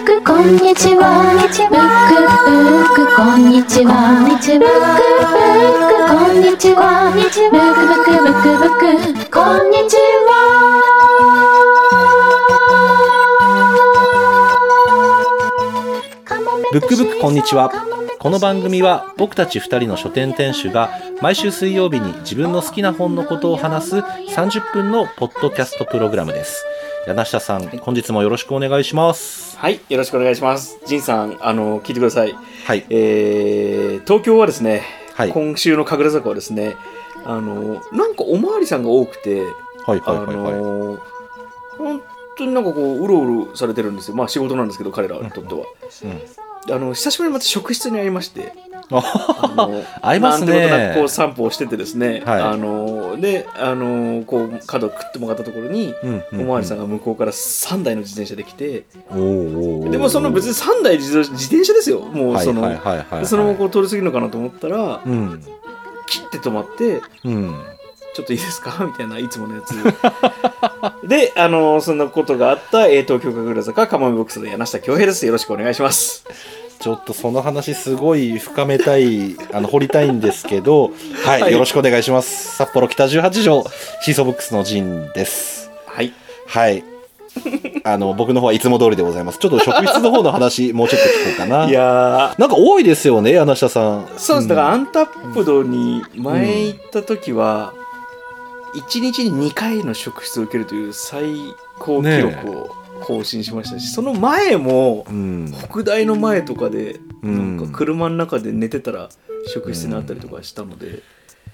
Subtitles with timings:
[0.00, 1.34] ックこんにちは。
[1.34, 4.24] ブックブックこんにちは。
[4.24, 4.72] ブックブッ
[5.88, 7.12] クこんにちは。
[7.12, 7.60] ブックブッ
[8.04, 8.68] クブックブ
[9.12, 10.32] ックこんにちは。
[16.72, 17.70] ブックブックこんにちは。
[18.18, 20.90] この番組は僕たち2人の書店店主が
[21.20, 26.64] 毎週水曜日に自分の好きな本のことを話す30分のポッドキャストプログラムです。
[27.06, 30.78] 柳下さん、本日もよろしくお願いしますはい、よろしくお願いします。
[30.86, 32.34] 仁さん、あの、聞いてください。
[32.64, 34.82] はいえー、東京はですね、
[35.14, 36.76] はい今週の神楽坂はですね、
[37.24, 39.42] あの、なんかおまわりさんが多くて、
[39.86, 40.98] あはいはいはいはい、の、
[41.78, 42.02] 本
[42.36, 44.16] 当になんかこう、うろうろされてるんですよ。
[44.16, 45.64] まあ仕事なんですけど、彼らにとっては。
[46.70, 48.52] あの、久しぶりにまた職質に会いまして、
[48.98, 50.60] あの会いますね。
[50.60, 52.40] なんとなくこう散歩をしててですね、はい。
[52.40, 55.94] あのであのこう角をくって曲がったところに、
[56.32, 58.84] おまわりさんが向こうから3台の自転車で来て、
[59.90, 62.00] でもその別に3台自自転車ですよ。
[62.00, 62.62] もうその、
[63.24, 65.42] そのままこう通り過ぎるのかなと思ったら、うん。
[66.06, 67.54] 切って止まってうん
[68.14, 69.74] 「ちょっといいですか?」みたいないつものやつ。
[71.06, 75.24] であのそんなことがあった、えー東京神楽坂かまめボックスの柳下恭平です。
[75.24, 76.24] よろしくお願いします
[76.80, 80.92] ちょっとその話すごい深めたい、あの掘りたいんですけど、
[81.24, 82.56] はい、はいよろしくお願いします。
[82.56, 83.64] 札幌北18条
[84.02, 85.70] シーソーブックスのジンです。
[85.86, 86.12] はい
[86.46, 86.82] はい。
[87.84, 89.38] あの僕の方はいつも通りでございます。
[89.38, 91.68] ちょっと職質の方の話もうちょっと聞こうかな。
[91.68, 94.04] いやなんか多いですよね、柳下さん。
[94.06, 97.74] ーそうですだからアンタップドに前行った時は、
[98.74, 101.24] 1日に2回の職質を受けるという最
[101.78, 105.52] 高記録を更新しましたし、その前もうん。
[105.70, 107.56] 北大の前とかでうん。
[107.56, 109.08] なんか車の中で寝てたら
[109.46, 111.02] 職質にあったりとかしたので、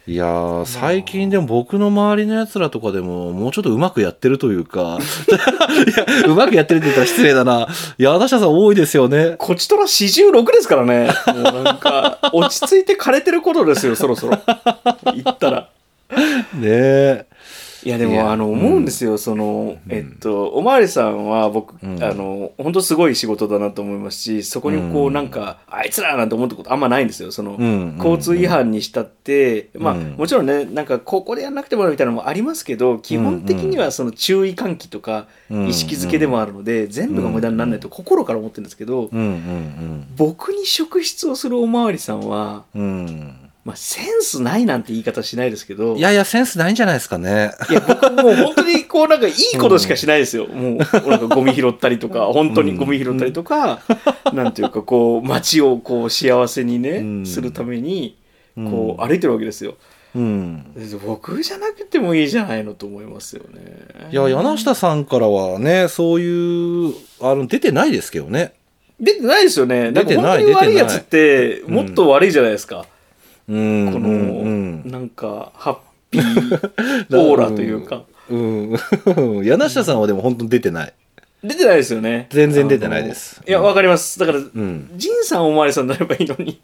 [0.08, 7.66] いやー最近でも僕の周りのやつらとかでももうちょっとうまくやってるというか いやうまくやってるって言ったら失礼だな。
[7.98, 9.34] 柳下さん多いですよね。
[9.36, 11.10] こちとら46ですからね。
[11.26, 14.38] もうなんか落ち着いて枯れてることですよそろそろ。
[15.12, 15.70] 言ったら。
[16.54, 17.26] ねえ
[17.86, 22.02] いやでもあの思うんですよ、そのえっとおまわりさんは僕、うん。
[22.02, 25.12] あの本当すごい仕事だなと思いますしそこにこう、うん。
[25.12, 27.30] なんかあいつらなんて思ったことあんまないんですよ。
[27.30, 30.14] その、うん交通違反にしたって、まあうん。
[30.16, 39.10] もちろんねなんかここでやんなくてもらうみたいなのもありますけど基本的にはその注意喚起とかうん意識づけでもあるので、全部が無駄にならないと心から思ってるんですけど、
[40.16, 45.96] 僕に職質をするおまわりさんは、うんうんまあ、センスないなんて言い方しないですけど。
[45.96, 47.50] いやいやセンスないんじゃないですかね。
[47.68, 53.80] いや僕もう本当にこうなんかいいことしかしないですよ、 もうなんかゴミ拾ったりとか本当にゴミ拾ったりとか、
[54.32, 57.26] なんていうかこう街をこう幸せにね、うん。
[57.26, 58.16] するために
[58.56, 58.70] うん。
[58.70, 59.74] こう歩いてるわけですよ、
[60.14, 60.64] うん。
[61.04, 63.62] 僕じゃなくてもいいじゃないのと思いますよね。
[64.12, 68.52] いや柳下さんからはねそういうあの出てないですけどね。
[69.00, 69.90] 出てないですよね。
[69.90, 72.86] 出てないんか本当に悪いやつってもっと悪いじゃないですか、
[73.48, 75.78] うんこの、うんなんかハッ
[76.10, 76.22] ピー
[77.16, 78.04] オーラというか。
[78.28, 80.92] うん、うん、 柳下さんはでも本当に出てない。
[81.44, 82.26] 出てないですよね。
[82.30, 83.36] 全然出てないです。
[83.38, 84.18] あのいやわかります。
[84.18, 84.90] だからうん。
[84.96, 86.60] ジンさんおまわりさんになればいいのに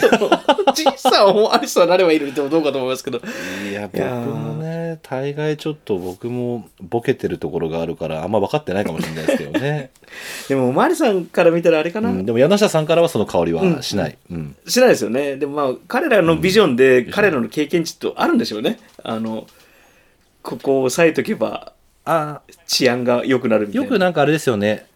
[0.00, 0.30] その
[0.74, 3.20] ジンさんおまわりさんになればいいのにでもどうかと思いますけど。
[3.68, 9.90] いや僕もね大概ちょっと僕もボケてるところがあるからあんま分かってないかもしれないですけどね、
[10.48, 14.56] でもおまわりさんから見たらあれかな、うん、でも柳下さんからはその香りはしない、うん。
[14.66, 15.36] しないですよね。
[15.36, 18.78] でもまあ彼らのビジョンで彼らの経験値ってあるんでしょうね。
[19.02, 19.46] あの
[20.42, 21.72] ここを押さえとけば
[22.04, 23.84] あ治安が良くなるみたいな。
[23.84, 24.86] よくなんかあれですよね。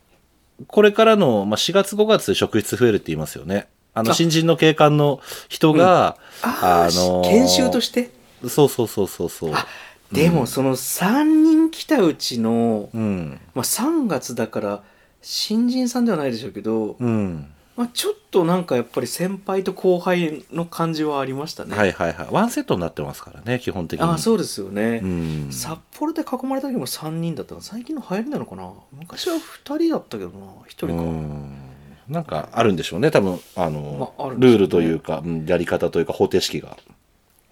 [0.67, 4.15] これからの、まあ、4月5月職質増えるって言いますよねあのあ。
[4.15, 8.11] 新人の警官の人が、あーのー研修として？
[8.47, 9.53] そうそうそうそうそう。
[9.55, 9.67] あ
[10.13, 13.41] でもその3人来たうちの、うん。
[13.55, 14.83] まあ、3月だから
[15.23, 17.51] 新人さんではないでしょうけど、うん。
[17.75, 21.77] まあ、ちょっとなんかやっぱり先輩と後輩の感じはありましたね。
[21.77, 22.29] はいはいはい。
[22.31, 24.07] ワンセットになってますからね基本的に。
[24.07, 25.49] あそうですよね、うん。
[25.51, 27.61] 札幌で囲まれた時も3人だったの。
[27.61, 28.71] 最近の流行りなのかな。
[28.93, 31.66] 昔は2人だったけどな1人か、うん
[32.09, 34.59] なんかあるんでしょうね多分あの、まああるんでしょうね。
[34.59, 36.77] ルールというか、うんやり方というか方程式が。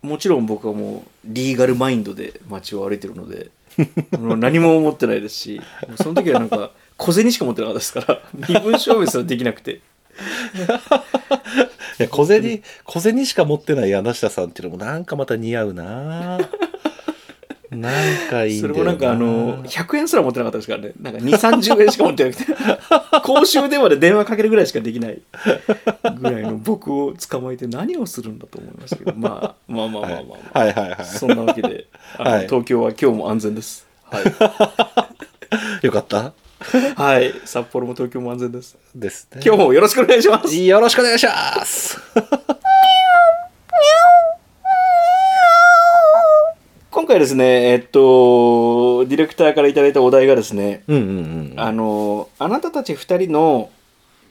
[0.02, 3.48] もちろん僕はもうリーガルマインドで街を歩いてるので
[4.18, 9.80] もう何も思ってないですしもうその時はなんか小銭しか持ってなかったですから身分証明すらできなくて。
[11.98, 16.38] いや小銭小銭しか持ってない柳下さんっていうのもなんかまた似合うな
[17.74, 20.92] なんかいいそれもなんかあの100円すら持ってなかったですからね。
[21.00, 22.44] なんか2 3 0円しか持ってなくて。
[23.22, 25.20] 公衆電話で電話かけるぐらいしかできない。
[26.18, 30.58] ぐらいの僕を捕まえて何をするんだと思いましたけど、まあ、まあまあまあまあ、まあ。
[30.60, 30.72] はい。
[30.72, 31.86] はいはいそんなわけで
[32.16, 32.46] はい。
[32.46, 33.86] 東京は今日も安全です。
[34.10, 34.24] はい。
[35.86, 36.32] よかった。
[36.96, 37.34] はい。
[37.44, 38.76] 札幌も東京も安全です。
[38.94, 39.42] ですね。
[39.44, 40.56] 今日もよろしくお願いします。
[40.56, 42.00] よろしくお願いします。
[47.04, 51.60] 今回ですねえっとディレクターからいただいたお題がですねうんうんうん。
[51.60, 53.70] あのあなたたち2人の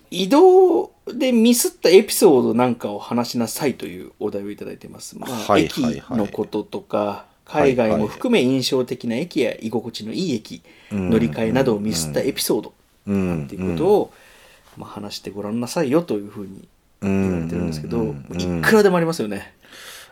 [0.09, 5.19] 移動でミスったエピソードなんかを話しなさいというお題をいただいてます。
[5.19, 12.73] まあはいはいはい駅のこととか海外も含め印象的な駅や居心地のいい駅、うん乗り換えなどをミスったエピソード
[13.05, 14.13] うんっていうことを、
[14.77, 16.67] まあ、話してごらんなさいよというふうに
[17.03, 19.53] 言われてるんですけど、うんうんうんいくらでもありますよね。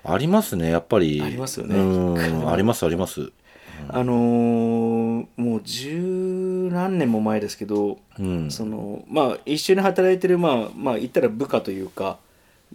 [0.04, 1.22] ありますね、やっぱり。
[1.22, 3.32] ありますよねうん、ありますあります。
[3.90, 8.52] あのーもう十何年も前ですけど、うん。
[8.52, 12.18] そのまあ一緒に働いてるまあまあ言ったら部下というか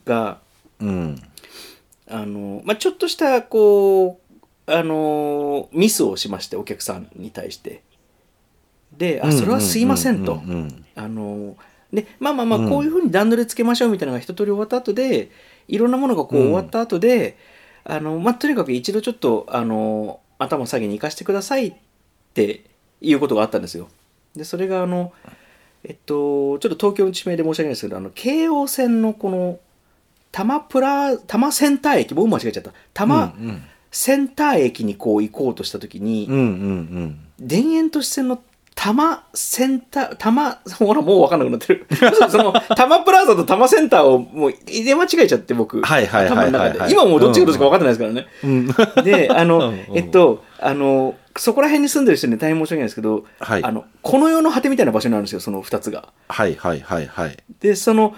[0.04, 0.38] が
[0.80, 1.22] うん。
[2.08, 4.20] あの、まあ、ちょっとしたこ
[4.66, 7.82] うあのミスをしましてお客さんに対して
[8.96, 10.40] で「あそれはすいません」と
[10.96, 11.56] あの
[11.92, 15.30] でまあまあまあうんこういうふうに段取りつけましょうみたいなのが一通り終わった後で
[15.68, 16.44] いろんなものがこううん。
[16.46, 17.36] 終わった後で、
[17.84, 21.74] あのまあとにかく一度ちょっとあの頭下げに行かせてくださいっ
[22.34, 22.64] て
[23.00, 23.88] いうことがあったんですよ。
[24.34, 25.12] でそれがあの
[25.84, 29.58] えっとちょっと東京の地名で申し訳ないですけどあの京王線のこの
[30.32, 32.72] 多摩プラ多摩センター駅僕間違えちゃった。
[32.92, 37.48] 多摩うんセンター駅にこう行こうとした時に、うんうんうん。
[37.48, 38.42] 田園都市線の
[38.76, 41.86] 多摩センター、多摩、 ほら、もう分かんなくなってる。
[42.30, 45.80] その、多摩プラザと多摩センターをもう入れ間違えちゃって、僕。
[45.80, 48.26] はいはいはいはい今もうどっちがどっちか分かってないですからね。
[48.44, 49.02] うん。
[49.02, 56.10] で、あの、えっと、あの、そこら辺に住んでる人に大変申し訳ないですけど、はいあの、この世の果てみたいな場所にあるんですよ、その2つが。
[56.28, 57.36] はいはいはいはい。
[57.60, 58.14] で、その、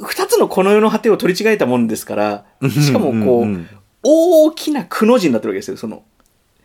[0.00, 3.68] 2つのこの世の果てを取り違えたもんですから、しかもこう、んんん
[4.02, 6.02] 大きなくの字になってるわけですよ、その、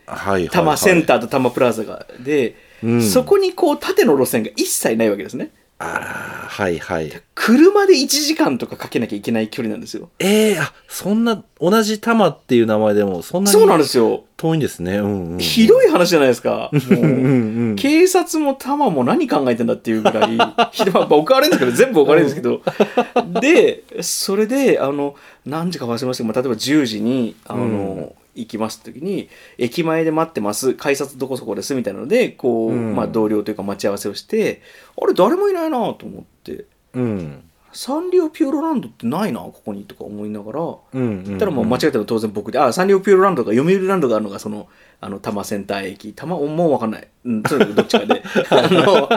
[0.06, 0.50] はいはいはい。
[0.50, 2.06] 多摩センターと多摩プラザが。
[2.20, 5.52] で、うんそこにこう縦の路線が一切ないわけですね。
[5.80, 6.06] あら、
[6.48, 7.12] はいはい。
[7.36, 10.10] 車で1時間とかかけなきゃいけない距離なんですよ。
[10.20, 14.24] ええあ、そんな、同じ玉っていう名前でも、そんなにそうなんですよ。
[14.38, 14.98] 遠いんですね。
[15.00, 15.40] うん、うん。
[15.40, 16.70] ひどい話じゃないですか。
[16.74, 20.38] もうんううん警察も多摩も何考えてんだっていうぐらい、
[20.72, 22.62] ひどい、まあ、おかわりんですけど、全部おかわりんですけど。
[23.42, 25.16] で、それで、あの、
[25.46, 34.62] 何時か忘れましたけど、まあ例えば10時に、あの、行きます時に、駅前で待ってます、改札どこそこですみたいなので、こう、うんまあ同僚というか待ち合わせをして、
[35.02, 37.44] あれ、誰もいないなと思って、うん。
[37.74, 41.38] サンリオピューロランドってないな、ここにとか思いながら、うん。
[41.40, 44.68] たらもう間違えたの当然僕で、あ、サンリオピューロランドとか読売ランドがあるのが、その、
[45.02, 47.08] あの、多摩センター駅、多摩、もうわかんない。
[47.26, 48.22] うん、とにかくどっちかで。
[48.52, 49.10] あの、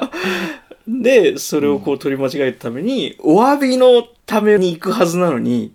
[0.89, 5.73] で、それをこう取り間違えたために、お詫びのために行くはずなのに、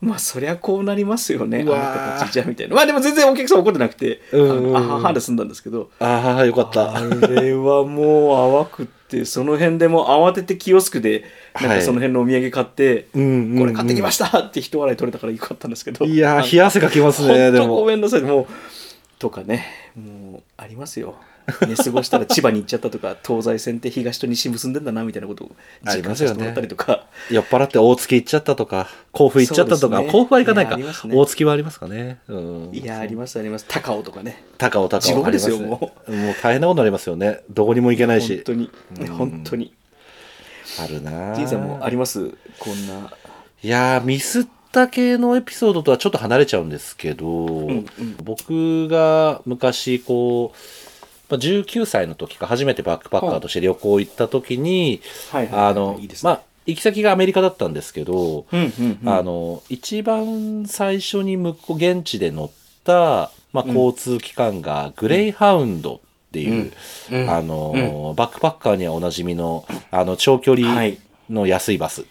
[0.00, 2.76] まあ、そりゃこうなりますよね、あなたたちじゃ、みたいな。
[2.76, 6.94] まあ、でも全然お客さん怒ってなくて、あうんうんうんのあははで済んだんですけど、ああ、よかった。
[6.96, 11.24] あれはもう淡くって、その辺でもう慌ててキオスクで、
[11.60, 16.04] なんはいかその辺のお土産買って、うんうんうんこれ買ってきましたって人笑い取れたからよかったんですけど。
[16.04, 17.86] いやー、冷や汗かきますね、で本当ごも。
[17.86, 18.20] めんなさい。
[18.22, 18.46] もう、
[19.18, 19.66] とかね、
[19.96, 21.16] もう、ありますよ。
[21.66, 25.50] 寝過ごしたら千葉に行っちゃったとか、東西線って東と西結んでんだな、みたいなことを
[25.84, 27.06] ありますよね実感させてもらったりとか。
[27.30, 30.76] 酔っ払って大月行っちゃったとか、甲府行っちゃったとか、ね甲府は行かないか。
[30.76, 32.18] ね大月はありますかね。
[32.28, 32.70] うん。
[32.72, 33.66] いや、ありますあります。
[33.68, 34.44] 高尾とかね。
[34.58, 35.80] 高尾高尾地獄ですよあります
[36.10, 37.40] ねももう大変なことになりますよね。
[37.50, 38.36] どこにも行けないし。
[38.36, 38.70] 本当に
[39.00, 39.06] うん。
[39.06, 39.74] 本当に。
[40.80, 42.28] あるな人生もあります？
[42.58, 43.10] こんな。
[43.62, 50.56] いやー、ミスった系のエピソードとはちょっと離れちゃうんですけど、うんうん僕が昔こう、
[51.28, 56.30] まあ、19歳の時か初めてバックパッカーとして旅行行った時に、はいはいはいあのいいですね。
[56.30, 59.08] まあ行き先がアメリカだったんですけど、うんうんうん。
[59.08, 62.50] あの一番最初に向こう現地で乗っ
[62.84, 63.74] た、まあ、うん。
[63.74, 66.72] 交通機関がグレイハウンドっていう、
[67.10, 67.22] うん。
[67.22, 67.30] うん。
[67.30, 70.98] あのバックパッカーにはおなじみのあの長距離はい。
[71.30, 72.06] の安いバス、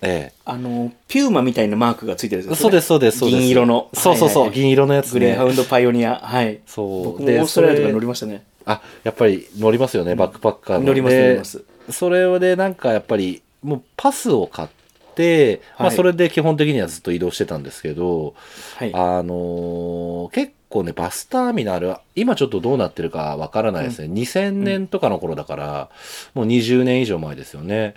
[0.00, 3.40] えあの、ピューマみたいなマークがついてるやつえそうですそうですそうです。
[3.40, 3.88] 銀色の。
[3.92, 4.60] そうそうそう、はいはいはい。
[4.60, 5.20] 銀色のやつね。
[5.20, 6.16] グレーハウンドパイオニア。
[6.16, 6.60] はい。
[6.66, 7.04] そう。
[7.04, 8.42] 僕もオーストラリアとか乗りまましたね。
[8.66, 11.64] あやっぱり乗りますよね、バックパッカーの乗りますで乗ります。
[11.90, 14.68] それでなんかやっぱりもうパスを買っ
[15.14, 18.34] て、まあ、はいそれで基本的にはずっと移動してたんですけど、
[18.76, 18.94] はい。
[18.94, 25.90] あのー結構ねバスターミナル今ちょっとどうなってるかわからないですね、2000年とかの頃だから、
[26.32, 27.94] もう20年以上前ですよね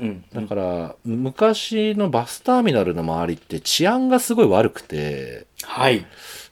[0.00, 0.24] うんうん。
[0.32, 6.06] だから、昔のバスターミナルの周りって治安がすごい悪くてはい。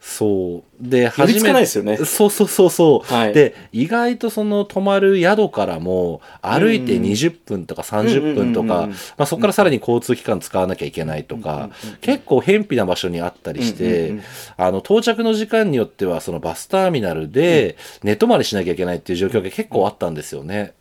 [0.07, 0.63] そう。
[0.87, 1.97] で寄りつかないですよね。
[1.97, 3.33] そうそうそうそう、はい。
[3.33, 11.71] で意外とその泊まる宿からも歩いてうんうん20分とか30分とかまあそこからさらに交通機関使わなきゃいけないとか、
[12.03, 14.17] 結構偏僻な場所にあったりして、
[14.59, 20.75] あの到着の時間によってはそのバスターミナルで寝泊まりしなきゃいけないっていう状況が結構あったんですよね。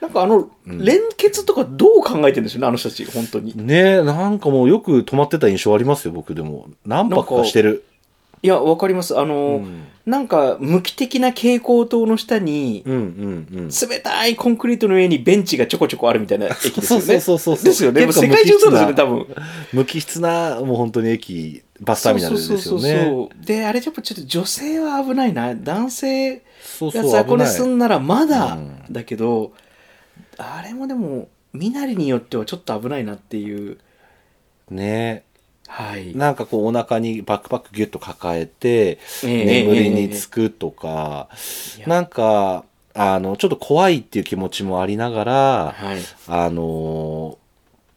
[0.00, 3.54] なんかあの、連結とかどう考えてるんでしょうねあの人たち本当に。
[3.56, 6.68] ねなんかもうよく泊まってた印象ありますよ僕でも。
[6.84, 7.84] 何泊かしてる。
[8.46, 17.04] いやわかりますあの、うんなんか無機的な蛍光灯の下に、うんうんうん冷たいコンクリートの上にベンチがちょこちょこあるみたいな 駅ですよね。
[17.04, 18.02] そうそうそうそうですよね。
[18.12, 19.26] 世界中そうですよね、多分。
[19.72, 22.62] 無機質なもう本当に駅バスターミナルですよね。
[22.62, 23.44] そうそうそう。
[23.44, 25.56] で、あれやっぱちょっと女性は危ないな。
[25.56, 26.40] 男性が
[26.92, 29.54] さ、これ危ないすんならまだ、うんだけど、
[30.38, 33.78] あれもでも、身なりによってはちょっと危ないなっていう。
[34.70, 35.24] ね
[35.68, 36.14] はい。
[36.16, 41.28] なんかこうお腹にバックパックギュッと抱えてええ眠りにええつくとか、
[41.78, 45.98] いやなんかあのちょっと怖いっていう気持ちもありながらはい。
[46.28, 47.38] あの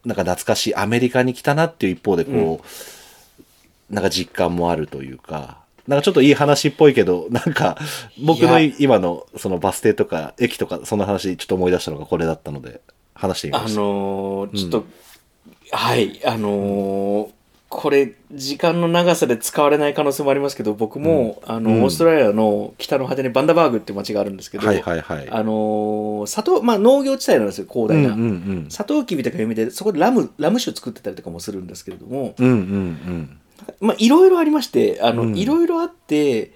[0.06, 2.62] なんか懐かしいアメリカに来たなっていう一方でこ
[3.92, 7.78] う、なんか実感もあるというかなんかちょっといい話っぽいけど なんか
[8.24, 12.82] 僕の今のそのバス停とか駅とかそんな話ちょっと思い出したのがこれだったので
[13.14, 13.80] 話してみまあした。
[13.82, 14.86] のーちょっと、
[15.72, 17.30] はい、あのー
[17.70, 25.30] これ、時間の長さで使われない可能性もありますけど、僕も、あの、うんオーストラリアの北の果てにバンダバーグって町があるんですけど、はいはいはい。
[25.30, 28.14] あのー砂糖、まあ農業地帯なんですよ、広大な。
[28.14, 32.48] うんうんサトウキビとか読みで、そこでラム、ラム酒作ってたりとかもするんですけれども、うん。
[32.48, 33.40] うんうん
[33.82, 36.52] まあいろいろありまして、あの、うんいろいろあって、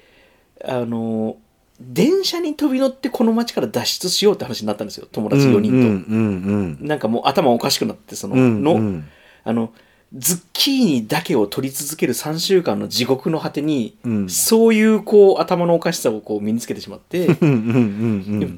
[0.65, 1.35] あのー
[1.81, 5.31] 電車に飛び乗ってこの町から脱出しようって話になったんですよ、友うん。
[5.31, 5.77] 達4人と。
[5.77, 8.41] うんうんなんかもう頭おかしくなって、その、うん。
[8.41, 9.05] うんの、うん
[9.43, 9.73] あの、
[10.15, 17.27] ズッキーニだけを取り続ける3週間の地獄の果てに、うんそういうこう頭のおかしさをこう身につけてしまって、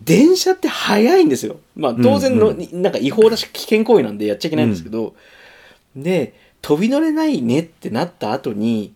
[0.03, 1.57] 電車って速いんですよ。
[1.75, 5.15] まあ当然の、うんなんか違法だし危険行為なんでやっちゃいけないんですけど、
[5.95, 8.93] で、飛び乗れないねってなった後に、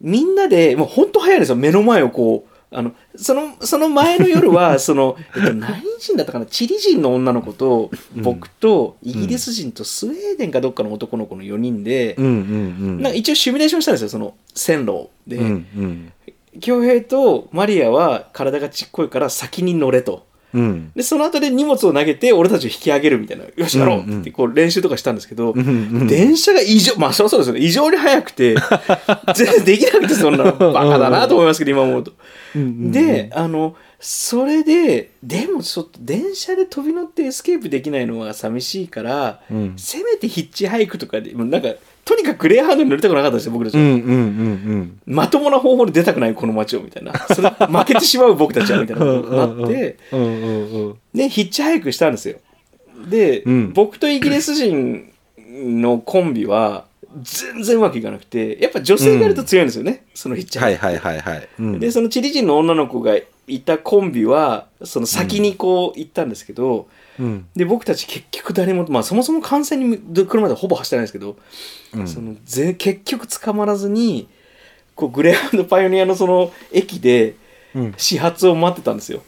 [0.00, 1.56] みんなで、もう本当早いんですよ。
[1.56, 6.46] 目の前をこう、あの、その、その前の夜は、 その、えっと、何人だったかな？
[6.46, 12.16] チリ人の女の子と、僕と、イギリス人とスウェーデンかどっかの男の子の4人で。
[12.18, 15.36] なんか一応シミュレーションしたんですよ、その線路で。
[15.36, 16.12] うんうん
[16.60, 20.24] 恭平とマリアは体がちっこいから先に乗れと。
[20.54, 20.92] うん。
[20.94, 23.44] で、その後で荷物を投げて俺たちを引き上げるみたいな。
[23.56, 23.98] よし、やろう。
[23.98, 24.20] うんうん。
[24.20, 27.60] ってこう練習とかしたんですけど、うんうん電車が異常、まあそりゃそうですよね。
[27.60, 28.54] 異常に速くて、
[29.34, 32.12] 全然できなくてそんなのバカだなと思いますけど、今思うと。
[32.54, 32.92] うん。
[32.92, 39.74] で、あの、それで、でもちょっと電車で飛び乗ってエスケープできないのは寂しいから、うん。
[39.76, 41.70] せめてヒッチハイクとかで、もうなんか、
[42.04, 43.82] とにかくグレーハンドに乗りたくなかったんですよ、僕たちは。
[43.82, 44.00] うんうんう
[44.76, 47.12] んまともな方法で出たくないこの街をみたいな。
[47.28, 52.36] それ 負けてしまう僕たちはみたいなことになって、うんうんうんうんで、ヒッチハイクしたんですよ。
[53.08, 55.10] で、うん僕とイギリス人
[55.48, 56.84] のコンビは
[57.22, 60.84] 全然うまくいかなくて、やっぱ女性がいると強いんですよね、そのヒッチハイク。
[60.84, 61.48] はいはいはいはい。
[61.58, 71.36] うんで、そのチリ人の女の子がいたコンビは、その先にこう行ったんですけど、うんで、僕たち結局誰も、まあそもそも幹線に車でほぼ走ってないんですけど、
[71.94, 74.28] うんそのぜ結局捕まらずに、
[74.94, 77.34] こうグレーハンドパイオニアのその駅で
[77.74, 79.22] うん始発を待ってたんですよ。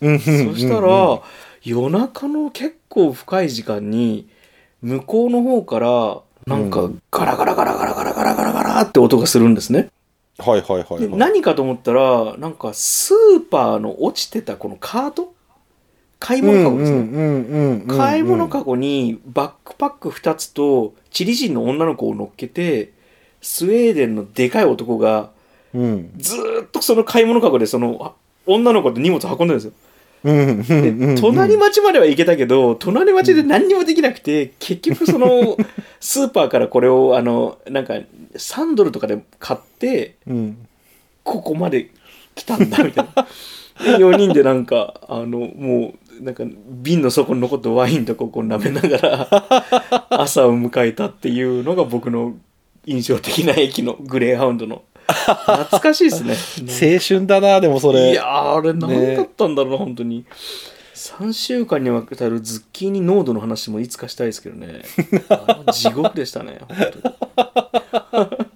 [0.00, 1.22] うんそしたら、
[1.62, 4.28] 夜中の結構深い時間に、
[4.82, 9.88] 向こうの方から、なんかうんガラガラガラガラガラガラガラガラって音がするんですね。
[10.38, 11.16] はいはいはいではい。
[11.16, 15.34] 何かと思ったら、なんかスーパーの落ちてたこのカート
[16.22, 17.82] 買い物カゴですね。
[17.88, 22.92] 買い物カゴにバックパック2つとチリ人の女の子を乗っけて
[23.40, 25.30] スウェーデンのでかい男が
[25.74, 28.12] うんずーっとその買い物カゴでそのあ
[28.46, 29.72] 女の子と荷物運んでるんですよ。
[30.22, 35.56] で隣町までは行けたけど隣町で何にもできなくて結局その
[35.98, 37.94] スーパーからこれをあのなんか
[38.36, 40.68] 3ドルとかで買ってうん
[41.24, 41.90] ここまで
[42.36, 43.26] 来たんだみたいな。
[43.80, 52.34] で4人でなんかあのもうなんか瓶の底に残ったワインとかをこう舐めながら 朝を迎えたっていうのが僕の
[52.86, 54.82] 印象的な駅のグレーハウンドの。
[55.08, 56.36] 懐かしいですね。
[56.94, 58.12] 青春だなでもそれ。
[58.12, 60.24] いやーあれ何だったんだろうな、本当に。
[60.94, 64.82] 3週間にわたるズッキーニ濃度の話もいつかしたいですけどね。
[65.72, 66.76] 地獄でしたね本
[68.22, 68.51] 当に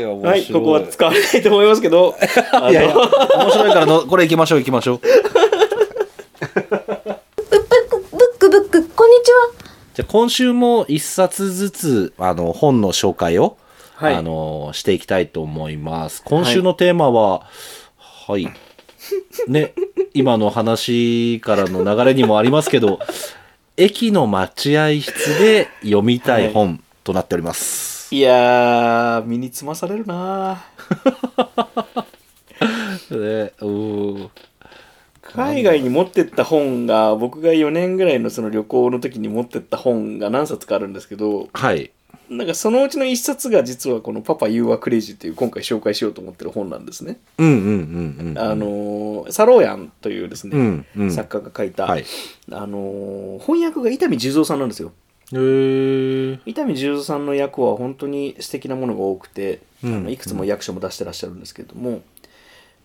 [0.00, 2.14] はいここは使われないと思いますけど
[2.70, 5.10] いやいや面白いからのこれ行きましょう行きましょうブッ
[8.38, 9.50] クブックこんにちは
[9.94, 13.56] じゃあ今週も一冊ずつあの本の紹介を
[13.94, 16.22] はいあのーしていきたいと思います。
[16.24, 17.46] 今週のテーマは、
[17.98, 18.48] はい。
[19.46, 19.74] ね、
[20.14, 22.98] 今の話からの流れにもありますけど、
[23.76, 27.90] 駅の待合室で読みたい本となっております。
[27.90, 30.62] いやー身につまされるな
[33.10, 34.28] ねうー
[35.22, 41.90] 海外に持ってった本が僕が4年ぐらいのその旅行の時に持ってった本が何冊かあるんですけどはい。
[42.28, 47.18] なんかそのうちの1冊が実はこの「パパ You are crazy」っていう今回紹介しようと思ってる本なんですね。
[47.36, 48.38] うんうんうんうん。
[48.38, 51.10] あのーサローヤンというですね、うんうん。
[51.12, 52.04] 作家が書いた、はい。
[52.50, 54.92] あのー翻訳が伊丹十三さんなんですよ。
[55.32, 62.02] 伊丹十三さんの役は本当に素敵なものが多くて、うんあのいくつも役所も出してらっしゃるんですけれども、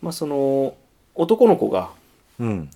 [0.01, 0.75] まあその
[1.13, 1.91] 男の子が
[2.39, 2.69] うん。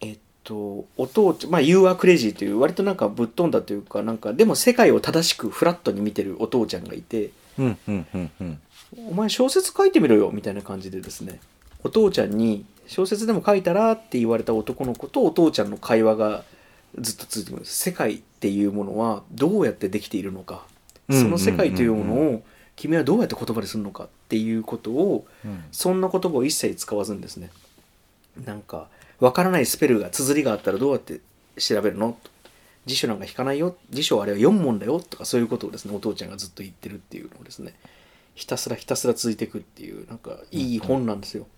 [0.00, 8.60] えっとお父ちゃんまあ You are crazy という割となんかぶっ飛んだというかなんかでも世界を正しくフラットに見てるお父ちゃんがいてうんうんうんうん。
[9.08, 11.40] お前小説書いてみろよみたいな感じでですね
[11.84, 16.44] お父ちゃんに小説でも書いたらって言われた男の子とお父ちゃんの会話が
[16.98, 17.78] ずっと続いてくるんです。
[17.78, 20.66] 世界っていうものはどうやってできているのか。
[21.08, 22.42] うんその世界というものを
[22.76, 25.64] 君はどうやって言葉にするのかっていうことをうん。
[25.72, 27.50] そんな言葉を一切使わずにですね
[28.44, 28.88] なんか
[29.20, 31.20] わからないスペルが綴りがあったらどうやって
[31.58, 32.16] 調べるの？
[32.86, 33.76] 辞書なんか引かないよ？
[33.90, 35.00] 辞書はあれは4問だよ？
[35.00, 37.74] とかそういうことをですねお父ちゃんがずっと言ってるっていうのをですね
[38.34, 41.42] ひたすらひたすら続いていくっていうなんかいい本なんですよ。
[41.42, 41.48] うん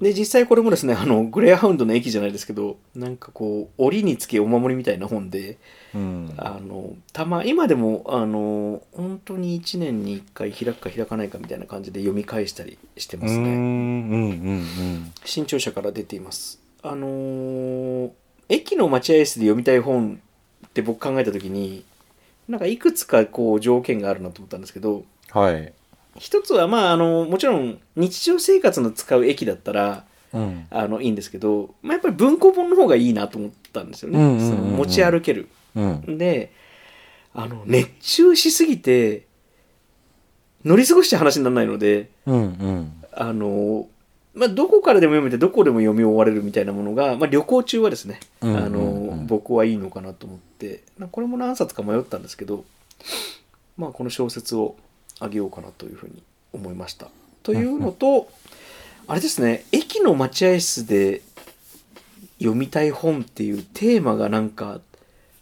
[0.00, 5.58] で実際これもですねあのグレーハウンドの駅じゃないですけどなんかこう檻につけお守りみたいな本で
[5.94, 13.40] うんあのたま今でもあの本当に1年に1回開くか開かないかみたいな感じで読み返したりしてますね。
[13.40, 16.60] うんうんうん新潮社から出ています。
[16.82, 18.10] あのー
[18.48, 20.20] 駅の待合室で読みたい本
[20.66, 21.84] って僕考えた時に
[22.48, 25.72] なんかいくつかこう条件があるなと思ったんですけどはい
[26.18, 30.66] 一つはまああのもちろん日常生活の使う駅だったらうん。
[30.70, 34.76] あのいいんですけど、まあ、やっぱり文庫本の方がいいなと思ったんですよね、うんうんうんうん。
[34.76, 35.48] 持ち歩ける。
[35.74, 36.18] うん。
[36.18, 36.52] で
[37.34, 39.26] あの熱中しすぎて
[40.64, 42.92] 乗り過ごして話にならないのでうんうん。
[43.12, 43.88] あの
[44.34, 48.64] まあ、どこからでも読めてどこでも読み終われるみたいなものが、まあ、旅行中はですね、うんうんうん。
[48.64, 52.64] あの僕はいいのかなと思ってまあこれも何冊か迷ったんですけど、
[53.78, 54.76] まあ、この小説を
[55.20, 57.08] あげようかなというふうに思いました。
[57.42, 58.28] というのと、
[59.08, 61.22] あれですね駅の待合室で
[62.38, 64.80] 読みたい本っていうテーマがなんか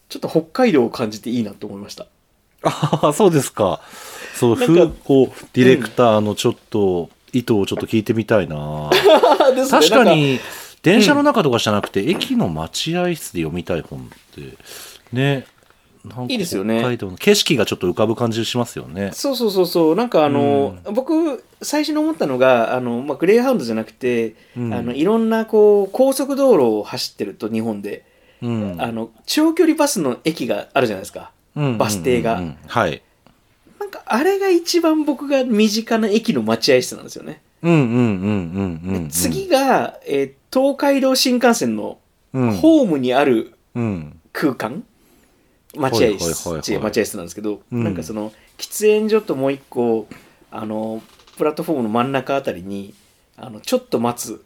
[0.08, 2.06] ちょっと北海道を感じていいなと思いました。
[2.62, 3.80] ああそうですか。
[4.34, 8.90] そう風子ディレクターのちょっと意図をちょっと聞いてみたいな。
[9.54, 9.68] ね。
[9.68, 10.40] 確かに
[10.82, 14.02] 電車の中とかじゃなくて、駅の待合室で読みたい本っ
[14.34, 14.56] て
[15.12, 15.46] ね
[16.28, 16.78] いいですよね。
[16.78, 19.10] 北海道の景色がちょっと浮かぶ感じしますよね。
[19.12, 19.96] そうそうそうそう。
[19.96, 24.74] なんかあの、僕最初に思ったのがあの、まあ、グレーハウンドじゃなくて、うん。
[24.74, 28.04] あのいろんなこう高速道路を走ってると日本で、
[28.42, 28.76] うん。
[28.78, 31.30] あの長距離バスの駅があるじゃないですか。
[31.56, 32.38] うんバス停がうん。
[32.38, 33.02] うんうんはい。
[33.80, 41.98] なんかあれが一番僕が身近な駅の待合室なんですよね、うんうんうんうんうんうん次が、えー東海道新幹線の
[42.32, 42.52] うん。
[42.52, 44.20] ホームにあるうん。
[44.32, 44.84] 空間、
[45.76, 47.84] 待合室待合室なんですけど、うん。
[47.84, 50.06] なんかその喫煙所ともう一個
[50.50, 51.02] あの
[51.36, 52.94] プラットフォームの真ん中あたりに
[53.36, 54.44] あのちょっと待つ。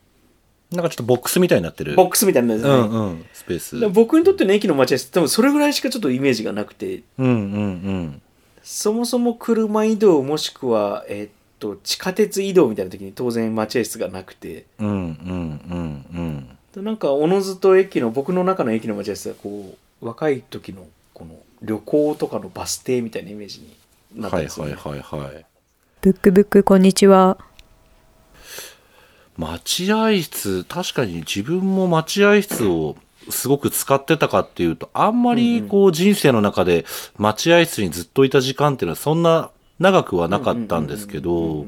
[0.70, 1.94] なんかちょっとボックスみたいになってる。
[1.94, 3.88] ボックスみたいなね、うんうんスペース。
[3.88, 7.02] 僕にとっての駅の待合室って多分それぐらいしかちょっとイメージがなくて。
[7.18, 8.22] うんうんうん。
[8.62, 14.66] そもそも車移動もしくは、えーっと地下鉄移動みたいな時に当然待合室がなくて。
[14.78, 16.48] うんうんうんうん。
[16.74, 20.86] でなんかおのずと駅の僕の中の駅の待合室はこう若い時の
[21.18, 23.76] この旅行とかのバス停みたいなイメージに
[24.14, 24.74] なったはいんですよ、ね。
[24.74, 25.44] はいはいはい
[26.00, 27.38] ブックブックこんにちは。
[29.36, 32.96] 待合室確かに自分も待合室を
[33.30, 36.84] すごく使ってたかっていうとあんまりこう人生の中で
[37.18, 41.66] 待合室にずっといた時間っていうのはそんな長くはなかったんですけど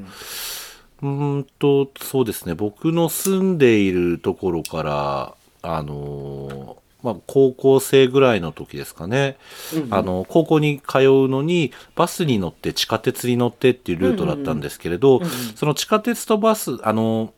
[1.02, 2.54] うんとそうですね。
[2.54, 9.36] 僕の住んでいるところからあのーまあ、高校生ぐらいの時ですかね、
[9.74, 9.94] うんうん。
[9.94, 17.32] あの高校に通うのにバスに乗って地下鉄に乗ってっていうルートだったんですけれど、うんうんその地下鉄とバスあの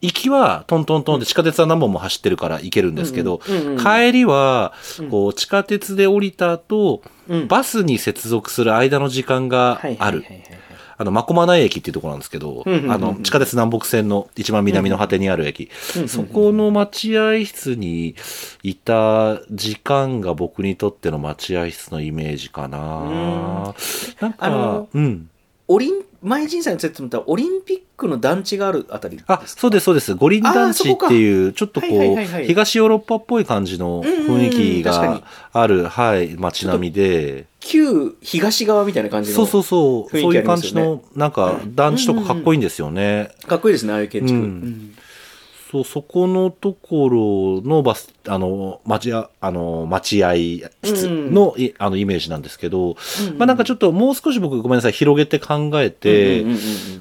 [0.00, 3.78] 行きはトントントンで地下鉄は何本も走ってるから行けるんですけど、うんうんうん。
[3.78, 5.10] 帰りはうん。
[5.10, 7.48] こう地下鉄で降りた後、うん。
[7.48, 9.88] バスに接続する間の時間がある。
[9.88, 15.70] はいはいはいはいはいあの、まこまない駅っていうところなんですけど、あの、地下鉄南北線の一番南の果てにある駅。
[16.06, 18.14] そこの待合室に
[18.62, 23.74] いた時間が僕にとっての待合室のイメージかな。
[24.20, 25.30] なんか、うん。
[25.66, 30.14] オリン前陣さんについてったらオリンピックの団地があるあたりあ、そうです、そうです。
[30.14, 37.44] 五輪団地っていう、ちょっとこう、い東ヨーロッパっぽい感じの雰囲気がある、はい、街並みで。
[37.60, 43.30] 旧東側みたいな感じのそうそうそう、そういう感じの、なんか、団地とかかっこいいんですよね。
[43.46, 44.42] かっこいいですねああいう建築、うん。
[44.42, 44.94] うん
[45.74, 50.34] そう、そこのところのバス、あの、待合、あの、待合
[50.84, 52.96] 室の、いあの、イメージなんですけど、
[53.36, 56.58] まあなんかちょっともう少し僕ごめんなさい、広げて考えて、うんうんうん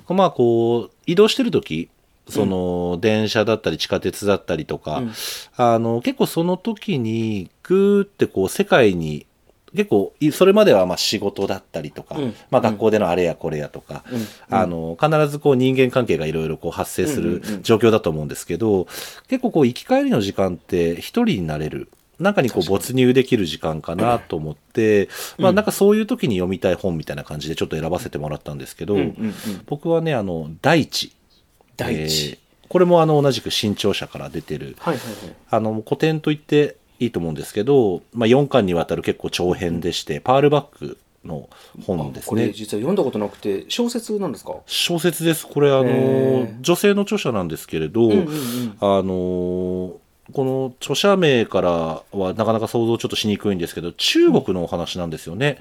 [0.09, 1.89] うんまあこう、移動してる時
[2.27, 5.11] その、電車だったり地下鉄だったりとか、うん。
[5.57, 9.27] あの、結構その時に、ぐーってこう、世界に、
[9.75, 12.35] 結構、いそれまではまあ仕事だったりとか、うん。
[12.51, 14.27] まあ学校でのあれやこれやとか、うん。
[14.49, 18.87] あの、必ずこう人間関係がいろいろこう発生する状況だと思うんですけど、
[19.27, 21.89] 結構こう行き帰りの時間って一人になれる。
[22.19, 25.09] 中にこう没入できる時間かなと思って、
[25.39, 28.97] まあなんかそういう時に読みたい本みたいな感じでちょっと選ばせてもらったんですけど、
[29.65, 31.11] 僕はね、あの、大地。
[31.75, 35.35] 大地、えーこれもあの同じく新潮社から出てる、はいはいはい。
[35.51, 41.47] あの古典と言っていいと思うんですけど、まあ、4巻にわたる結構長編でして、パールバックの
[41.85, 42.53] 本ですこれね。
[42.53, 44.55] 実は読んだことなくて小説なんですか？
[44.65, 45.47] 小説です。
[45.47, 49.93] これあの女性の著者なんですけれど、うんうんうんあの
[50.31, 51.69] この著者名から
[52.17, 55.57] はなかなか想像ちょっとしにくいんですけど中国のお話なんですよね。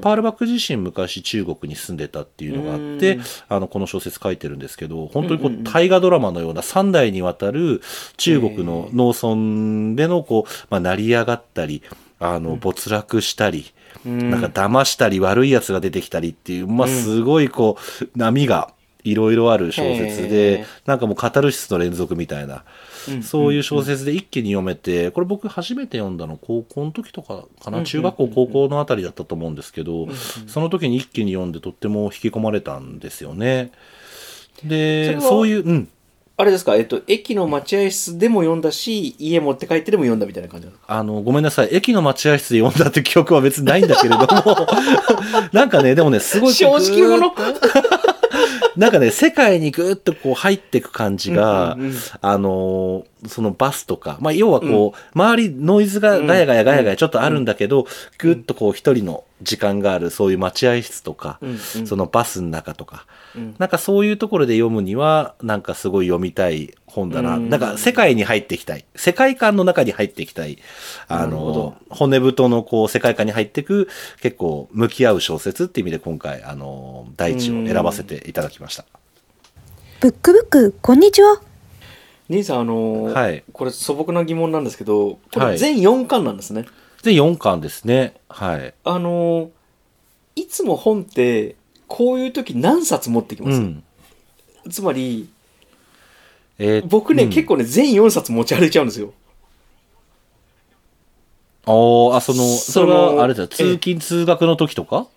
[0.00, 3.22] パールバック自身昔中国に住んでたっていうのがあってうん。
[3.48, 7.80] あのこの小説書いてるんですけど本当にこう大河ドラマのような3代にわたる
[8.16, 11.82] 中国の農村でのこう、まあ、成り上がったり
[12.18, 13.72] あの没落したり、
[14.04, 14.30] うん。
[14.30, 18.72] なんか騙したり悪いやつが出てきたりっていう、まあ、すごいこう波が
[19.04, 20.66] いろいろある小説へでー。
[20.86, 22.64] なんかもうカタルシスの連続みたいな
[23.08, 23.22] うん。
[23.22, 30.08] そういう小説で一気に読めて、これ僕初めて読んだの高校の時とかかな、中学校、高校のあたりだったと思うんですけど、
[30.46, 33.72] その時に一気に読んでとっても引き込まれたんですよね。
[34.64, 35.88] で、そういう、うん。
[36.36, 36.74] あれですか？
[36.76, 41.68] えっと駅の待合室でも読んだし家持って帰ってでも読んだみたいな感じあの、ごめんなさい。
[41.70, 44.26] 駅の待合室で読んだって記憶は別にないんだけれども、
[45.52, 47.30] なんかね、でもね、すごい正直者
[48.80, 51.96] なんかね、世界にぐーっとこう入っていく感じが、うんうんうん。
[52.22, 61.58] あのーそのバスとか、まあ、要はこう、周りノイズがガヤガヤガヤガヤちょっとあるんだけど、ぐーっとこう一人の時間がある、そういう待合室とか、うんうん。
[61.58, 63.04] そのバスの中とか、
[63.36, 67.36] うんなんかそういうところで読むには、なんかすごい読みたい本だな。
[67.36, 68.84] うんなんか世界に入っていきたい。
[68.96, 70.58] 世界観の中に入っていきたい。
[71.08, 73.88] あの、骨太のこう世界観に入っていく、
[74.20, 78.84] 結構向き合う小説っていう意味で今回、あの、第一を選ばせていただきました。
[80.00, 81.40] ブックブック、こんにちは。
[82.30, 86.64] 兄さんあのーはいこれ素朴な疑問なんですけどこはいれ全4巻なんですね、
[87.02, 88.14] で、4巻ですね。
[88.28, 88.72] はい。
[88.84, 89.48] あのー
[90.36, 91.56] いつも本って
[91.92, 93.82] こういう時何冊持ってきます、うん。
[94.70, 95.28] つまり
[96.56, 97.30] えー僕ね、うん。
[97.30, 99.12] 結構ね全4冊持ち歩いちゃうんですよ。
[101.66, 105.08] おーあ、その、そそれのは、あれだよ、通勤通学の時とか？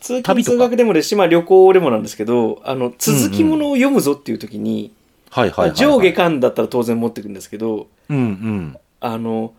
[0.00, 0.54] 通勤旅とか？
[0.54, 4.92] 通学でもですし、まあ、旅行でもなんですけどあの続きものを読むぞっていう時に、
[5.30, 5.76] はいはいはい、はい。
[5.76, 9.52] 上下巻だったら当然持ってくるんですけどうんあの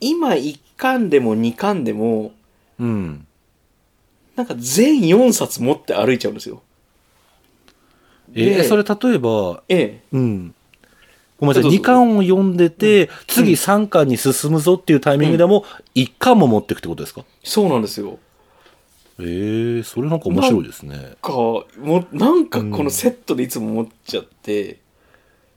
[0.00, 2.32] 今1巻でも2巻でも
[2.80, 2.88] うん。
[2.88, 3.26] うん。
[4.36, 6.62] なんか全4冊持って歩いちゃうんですよ。
[8.34, 10.00] えでーそれ例えば、ええ。
[10.12, 10.54] うん。
[11.38, 11.78] ごめんなさい、どうぞ。
[11.78, 15.64] 2巻を読んでて、次3巻に進むぞっていうタイミングでも、
[15.94, 17.24] 1巻も持っていくってことですか？
[17.44, 18.18] そうなんですよ。
[19.18, 21.16] えー、それなんか面白いですね。
[21.20, 21.64] かも
[22.12, 24.78] なんかこのセットでいつも持っちゃって、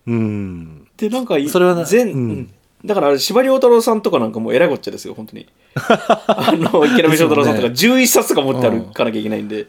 [0.05, 0.87] うん。
[0.97, 2.29] でなんかいそれはな全、うん。
[2.29, 2.53] うん。
[2.83, 9.67] だから司馬遼太郎さんとかなんかもうえらいこっちゃですよ本当にあの池波正太郎さんとか11冊とか持って歩かなきゃいけないんで、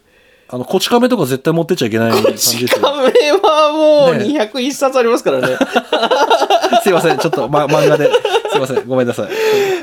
[0.48, 2.68] あの、こち亀とか絶対持ってっちゃいけない感じですよ。
[2.68, 4.24] しかめはもうね。
[4.24, 5.56] 201冊ありますからね。
[6.84, 8.08] すいません、ちょっと、ま、漫画で。
[8.52, 9.30] すいません、ごめんなさい。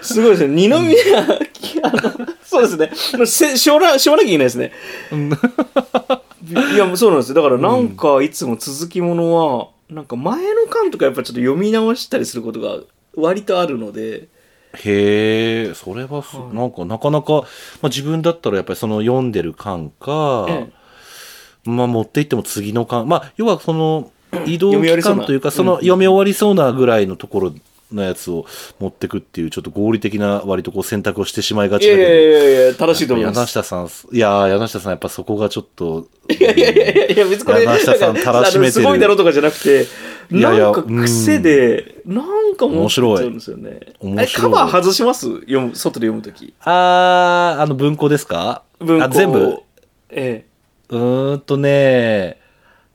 [0.01, 0.55] すごいですね。
[0.55, 0.79] 二宮、
[1.83, 2.11] あの
[2.45, 3.17] そうですね。
[3.17, 4.71] もうせしょうなしょうなきゃいけないですね。
[6.73, 7.35] いやもうそうなんですよ。
[7.35, 12.77] だからなんかいつも続きものはなんか前の巻とかやっぱちょっと読み直したりすることが
[13.15, 14.27] 割とあるので
[14.73, 17.39] へえ、それはす、なんか、なかなか、ま
[17.83, 20.67] あ、自分だったらやっぱりその読んでる巻か、え
[21.65, 24.11] まあ、持っていっても次の巻、まあ、要はその、
[24.45, 27.53] 移動期間というか、そうんの読み終わりそうなぐらいのところ
[27.91, 28.45] なやつを
[28.79, 33.37] 持ってくっていうちょっと合理的な割とこう選択をしてしまいがちだけどやいやいや、正しいと思います。
[33.37, 38.71] 柳下さんいやー柳下さんやっぱそこがちょっといやいやいやいや別に柳下さんたらしめてる。
[38.71, 39.85] すごいだろうとかじゃなくて、
[40.33, 43.79] いやいやなんか癖で、なんか持っちゃうんですよね。
[43.99, 45.41] 面白いえカバー外します？
[45.41, 46.53] 読む外で読むとき。
[46.61, 48.63] あーあの文庫ですか？
[48.79, 49.57] 文庫あ全部？
[50.09, 50.45] え
[50.89, 52.39] うーんとね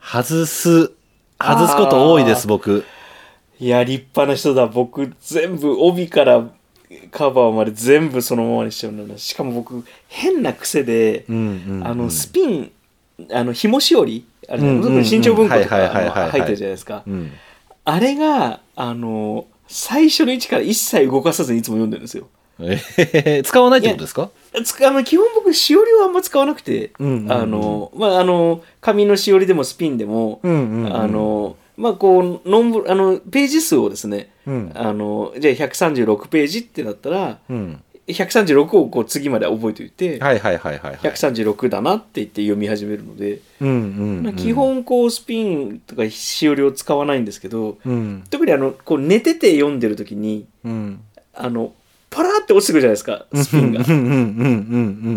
[0.00, 0.92] 外す
[1.38, 2.84] 外すこと多いです僕
[3.60, 3.64] え。
[3.64, 4.66] いや、立派な人だ。
[4.68, 6.48] 僕、全部、帯から
[7.10, 9.18] カバーまで全部そのままにしちゃうんだな。
[9.18, 12.70] しかも僕、変な癖で、うんうんうんあの、スピン、
[13.32, 15.76] あの、紐しおりあれ、うんうんうん新潮文庫とか
[16.30, 17.02] 入ってるじゃないですか。
[17.06, 17.32] うん。
[17.84, 22.28] あれが、あの、最初の位置から一切動かさずにいつも読んでるんですよ。
[22.60, 24.30] えー使わないってことですか？
[24.86, 27.32] あの基本僕しおりはあんま使わなくて、うんうんうん。
[27.32, 30.96] あのまああの紙のしおりでもスピンでも、うんうんうん。
[30.96, 34.72] あのまあこうノンブあのページ数をですね、うん。
[34.74, 40.96] あのじゃあ136ページってなったらうん136をこう次まで覚えておいて、はいはいはいはいはい。
[40.96, 44.36] 136だなって言って読み始めるので、うんうんうん。
[44.36, 48.24] 基本こうスピンとかしおりを使わないんですけどうん。
[48.30, 51.00] 特にあのこう寝てて読んでる時にうん。
[51.34, 51.72] あの
[52.10, 53.80] パラーって落ちてくるじゃないですかスピンが。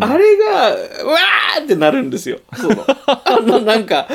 [0.07, 2.39] あれが、うわーってなるんですよ。
[2.53, 4.07] その、あの、なんか、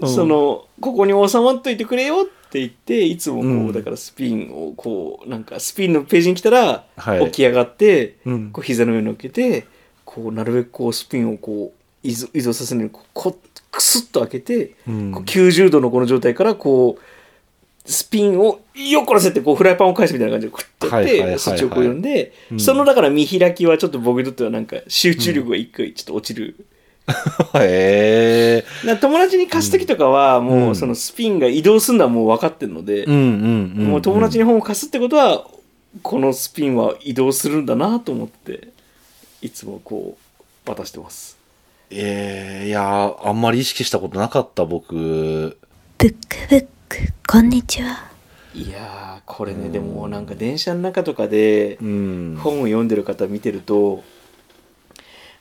[0.00, 0.08] うん。
[0.08, 3.72] その、ここに収まっといてくれよって言って、いつもこう、うん。
[3.72, 7.24] だからスピンをこう、なんかスピンのページに来たら、はい。
[7.26, 8.50] 起き上がって、うん。
[8.50, 9.66] こう膝の上に乗っけて、
[10.04, 13.36] こう、なるべくこう、スピンをこう、依存依存させないようにこうこ
[13.70, 15.12] クスッと開けて、うん。
[15.12, 17.15] こう90度のこの状態から、こう、
[17.86, 21.32] スピンをよっこらせてこうフライパンを返すみたいな感じでクッとやっはいはいはいはい。
[21.34, 22.60] てスイッチをこう読んで、うん。
[22.60, 26.66] そのだから見開きはちょっと僕にとってはなんか集中力が一回ちょっと落ちる、
[27.54, 33.86] へえな友達に貸す時とかはもうそのスピンが移動するのはもう分かってるので、うんうんうん。
[33.90, 35.46] もう友達に本を貸すってことは
[36.02, 38.68] このスピンは移動するんだなと思って
[39.40, 40.18] いつもこ
[40.66, 41.36] う渡してます。
[41.90, 44.94] えー、いやーあんまり意識したことなかった僕。
[44.94, 46.68] ブックブック、
[47.26, 48.10] こんにちは。
[48.54, 52.38] いやーこれねでもなんか電車の中とかでうん。
[52.40, 54.02] 本を読んでる方見てると、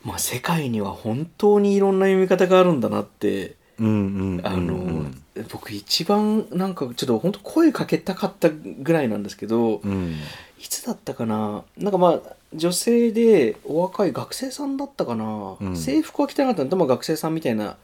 [0.04, 5.24] まあ、世界には本当にいろんな読み方があるんだなってうんうんあの、うん。
[5.52, 10.16] 僕一番なんかちょっと本当声かけたかったぐらいなんですけど、うん。
[10.60, 11.64] いつだったかな？
[11.78, 15.76] なんかまあ女性でお若い学生さんだったかな、うん。
[15.78, 17.78] 制服は着てなかったんで、まあ、学生さんみたいな、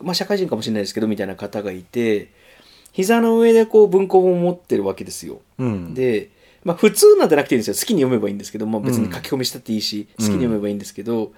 [0.00, 2.28] まあ、社会人かもしれないですけどみたいな方がいて
[2.92, 5.40] 膝の上でこう文庫本を持ってるわけですよ。
[5.58, 5.94] うん。
[5.94, 6.30] で、
[6.64, 7.74] まあ、普通なんてなくていいんですよ。
[7.74, 10.26] 好きに読めばいいんですけど、まあ、別に書き込みしたっていいし、うん。
[10.26, 11.32] 好きに読めばいいんですけど、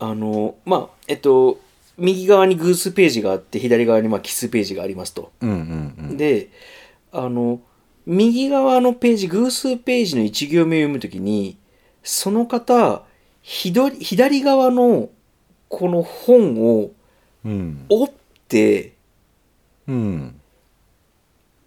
[0.00, 1.60] あのまあえっと
[1.98, 5.30] 右側に偶数ページがあって左側にまあ奇数ページがありますと。
[6.16, 6.48] で
[7.12, 7.60] あの
[8.06, 11.58] 右側のページ偶数ページの1行目を読むときに
[12.02, 13.04] その方
[13.42, 15.10] 左左側の
[15.68, 16.90] この本を
[17.44, 17.86] うん。
[17.88, 18.14] 折っ
[18.48, 18.94] て
[19.90, 20.40] うん。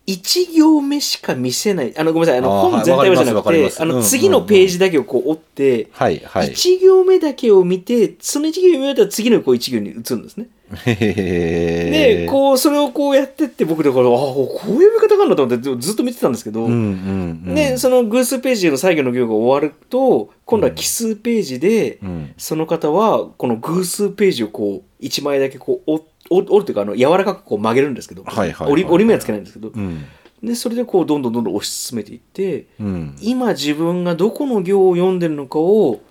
[0.06, 1.98] 1行目しか見せない。
[1.98, 2.40] あのごめんなさい。
[2.40, 4.02] あのあー本全体をじゃなくわかりますわかります。
[4.02, 6.50] てあの次のページだけをこう折ってはいはい。
[6.50, 10.48] 1行目だけを見てその1行目だったら次のこう1行に移るんですね。
[10.86, 17.56] へへへでこうそれをこうやってって僕だからああこういう見方があるんだと思ってずっと見てたんですけど、うんうんうん。
[17.56, 30.06] でその偶数ページの最後の行が終わると今度は奇数ページで、うんその方はこの偶数ページをこう1枚だけこう折折折るというかあの柔らかくこう曲げるんですけど、はいはいはい折り折り目はつけないんですけど、うん。
[30.44, 33.16] でそれでこうどんどんどんどん押し進めていってうん。
[33.22, 36.02] 今自分がどこの行を読んでるのかを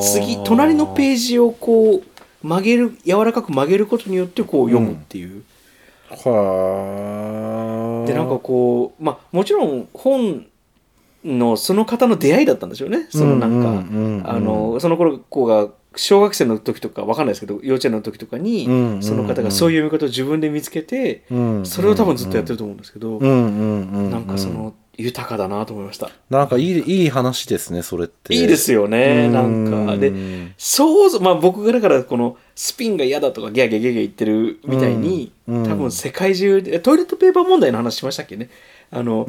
[0.00, 2.02] 次隣のページをこう
[2.46, 5.44] 曲げる柔らかく曲げることによってこう読むっていう。
[6.10, 8.06] はあ。
[8.06, 10.46] でなんかこうまあもちろん本
[11.24, 13.06] のその方の出会いだったんでしょうね。
[13.10, 14.30] そのなんか、うんうんうんうん。
[14.30, 18.66] あのその頃子が小学生の時とかわかんないですけど幼稚園の時とかに、
[19.00, 28.34] その方がそういう読み方を自分で見つけて、うんそれを多分ずっとやってると思うんですけど、なんかその豊かだなと思いました、なんかいいいい話ですねそれって。
[28.34, 29.96] いいですよねなんか。
[29.96, 38.50] でうんそうぞまあ僕がだからこのスピンが嫌だとかギャーギャーギャーギャー言ってるみたいに、多分世界中でトイレットペーパー問題の話しましたっけね。
[38.90, 39.26] あの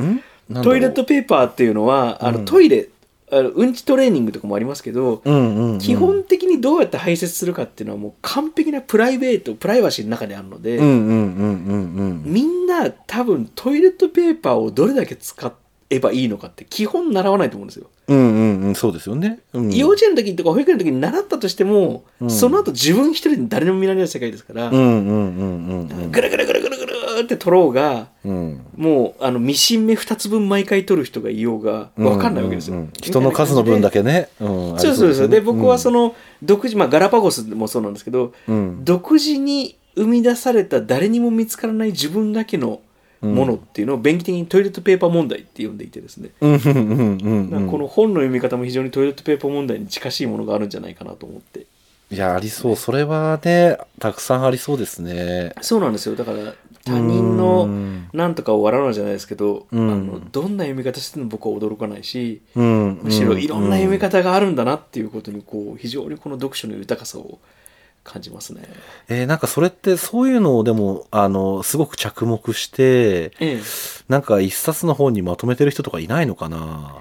[0.63, 2.45] トイレットペーパーっていうのはあの、うん。
[2.45, 2.89] トイレ
[3.31, 5.79] あのうんちトレーニングとかもありますけど、うんうんうん。
[5.79, 15.53] 基本的にどうやって排泄するかっていうのはもう完璧なプライベートプライバシーの中にあるので、みんな多分トイレットペーパーをどれだけ使
[15.89, 17.89] えばいいのかって基本習わないと思うんですよ。
[18.07, 22.29] うんうんうんそうですよね、うん、幼稚園の時とか保育園の時に習ったとしても、うん。
[22.31, 26.11] その後自分一人で誰にも見られない世界ですから、うんうんうんうんうん。
[26.11, 26.77] ぐるぐるぐるぐる
[27.23, 28.65] って取ろうがうん。
[28.75, 32.85] もうあのミシン目2つ分毎回取る人がいようが分かんないわけですよ、うんうん。
[32.87, 38.85] うん人の数の分だけね、うん、そうそうですで僕はその、の独自まあガラパゴスもそうなんですけどうん。
[38.85, 42.81] 独自に生み出された誰にも見つからない自分だけの
[43.21, 51.65] ものっていうのを便宜的にトイレットペーパー問題って呼んでいてですね、この本の読み方も非常にトイレットペーパー問題に近しいものがあるんじゃないかなと思って。
[52.11, 52.75] いやありそう。
[52.75, 55.53] それはねたくさんありそうですね。
[55.61, 56.15] そうなんですよ。
[56.15, 56.53] だから
[56.85, 58.09] 他人のうん。
[58.11, 59.91] なんとかを笑うのじゃないですけど、うん。
[59.91, 62.99] あのどんな読み方しても僕は驚かないしうん。
[63.03, 67.39] むしろいろんな読み方、方があるんだなっていうことにこう非常にこの読書の豊かさを
[68.03, 68.63] 感じますね。
[69.07, 73.61] えーなんかそれってそういうのをでもあのすごく着目してええ、
[74.07, 76.95] なんか一冊の本にまとめてる人とかいないのかな？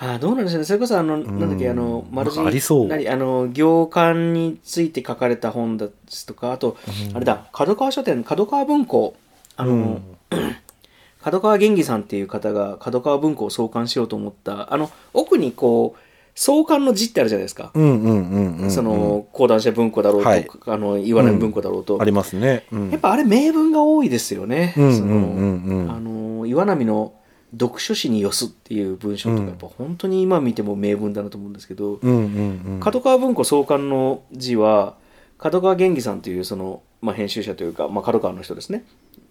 [0.00, 0.64] ああどうなんでしょうね。
[0.64, 2.86] それこそあの、なんだっけあの丸なんかありそう。
[2.86, 6.76] 何あの行間について書かれた本ですとかあと、
[7.14, 9.14] あれだ角川書店角川文庫。
[9.56, 10.00] あの、
[11.20, 14.72] 角川元義さんっていう方が角川文庫を創刊しようと思った。
[14.72, 15.98] あの奥にこう
[16.38, 17.72] 創刊の字ってあるじゃないですか。
[17.74, 20.48] うんうんうんうんうんその講談社文庫だろうと、はい。
[20.66, 24.74] あの岩波文庫だろうと、ありますね、うん、やっぱあれ名文が多いですよね。
[24.76, 27.14] あの岩波の
[27.52, 34.96] 読書誌に寄すっていう文章とか、うんやっぱ本当に今見ても名文だなと思うんですけど、うんうんうん角川文庫創刊の字は
[35.38, 38.84] 角川元義さんというその、まあ、編集者というか、まあ、角川の人ですね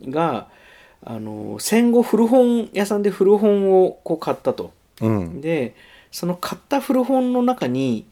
[0.07, 0.47] が
[1.03, 4.71] あの戦後古本屋さんで古本をこう買ったと。
[5.01, 5.75] うんで
[6.11, 8.07] その買った古本の中に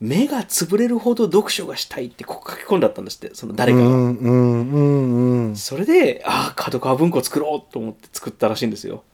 [0.00, 3.84] 目が潰れるほど読書がしたいってこう書き込んだったんですってその誰かが。
[3.84, 9.04] うんうんうんうんそれで、ああ、角川文庫作ろうと思って作ったらしいんですよ。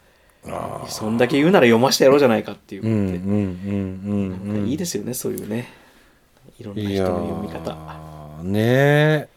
[0.49, 5.69] あそんだけ言うなら読ましてやろうじゃないかっていういいですよね、そういうね。
[6.59, 7.71] いろんない人やの読み方。
[8.41, 9.29] ーねえ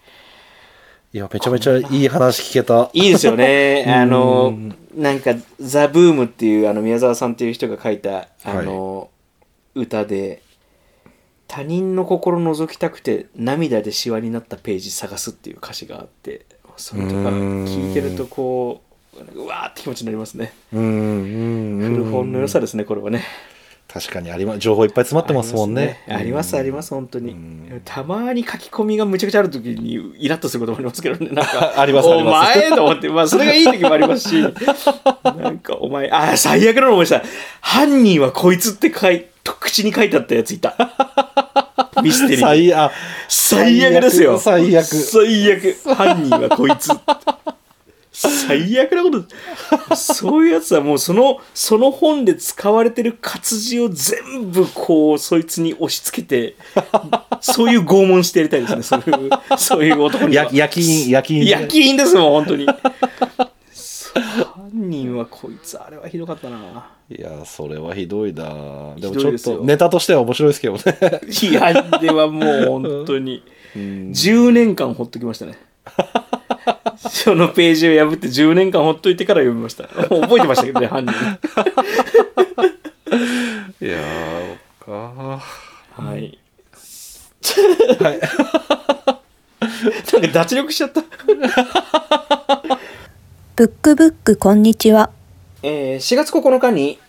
[1.14, 3.84] いやめちゃめちゃいい話聞けたいいですよね。
[3.88, 4.58] うんあの、
[4.96, 9.10] なんか、ザ・ブームっていう、あの、宮沢さんっていう人が書いた、あの、
[9.76, 10.42] 歌で、
[11.48, 18.85] 他人の心覗きたくて涙でシワになったページ探すっていう歌詞があって、それとか聞いてるとこう、
[19.34, 20.54] うわーって気持ちになりますね。
[20.74, 23.24] うん古本の良さですね、これはね。
[23.88, 26.04] 確かにありま情報いっぱい詰まってますもんね。
[26.10, 26.60] ありますね。
[26.60, 27.32] あります本当に。
[27.32, 27.82] うん。
[27.86, 31.32] たまに書き込みがむちゃくちゃある時にイラッとすることもありますけどね。
[31.32, 32.58] なんか ありますありおます。
[32.58, 34.36] 前と思ってまあそれがいい時もありますし。
[35.24, 37.24] なんかお前あ最悪なの思いました。
[37.62, 39.26] 犯人はこいつって書い
[39.76, 40.76] 口に書いてあったやついた。
[42.04, 42.46] ミステリー。
[42.46, 42.92] 最悪。
[43.28, 44.40] 最悪ですよ。
[44.40, 44.86] 最悪。
[44.86, 45.76] 最悪。
[45.96, 46.90] 犯人はこいつ
[48.16, 49.26] 最悪なこと。
[49.96, 56.56] そういうやつはもうそのその本で使われてる活字を全部こうそいつに押し付けて
[57.42, 58.84] そういう拷問してやりたいですね。
[58.96, 60.46] そういうそういう男には。
[60.46, 62.66] や夜勤夜勤焼き印ですもん本当に。
[62.66, 62.80] 犯
[64.74, 66.92] 人はこいつあれはひどかったな。
[67.10, 68.46] いやそれはひどいな。
[68.98, 70.82] でもちょっとネタとしては面白いですけどね。
[71.42, 73.44] いやではもう本当に。
[73.76, 75.58] 10年間ほっときましたね
[77.10, 79.88] そのページを破って10年間ほっといてから読みました。
[79.88, 81.14] 覚えてましたけどね犯人。
[83.82, 86.40] いやーかはい。
[88.00, 88.20] はい。
[90.14, 91.02] なんか脱力しちゃった。
[93.56, 95.12] ブックブックこんにちは。
[95.64, 97.00] えー4月9日に